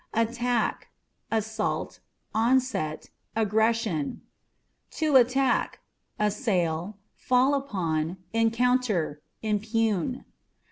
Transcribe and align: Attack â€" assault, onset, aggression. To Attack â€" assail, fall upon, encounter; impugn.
Attack 0.15 0.89
â€" 1.31 1.37
assault, 1.37 1.99
onset, 2.33 3.11
aggression. 3.35 4.23
To 4.97 5.15
Attack 5.15 5.79
â€" 6.19 6.25
assail, 6.25 6.97
fall 7.13 7.53
upon, 7.53 8.17
encounter; 8.33 9.21
impugn. 9.43 10.25